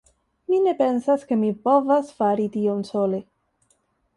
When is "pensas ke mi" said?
0.79-1.51